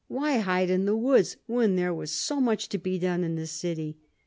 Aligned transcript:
Why 0.07 0.37
hide 0.39 0.71
in 0.71 0.85
the 0.85 0.95
woods 0.97 1.37
when 1.45 1.75
there 1.75 1.93
was 1.93 2.11
so 2.11 2.41
much 2.41 2.69
to 2.69 2.79
be 2.79 2.97
done 2.97 3.23
in 3.23 3.35
the 3.35 3.45
city? 3.45 3.99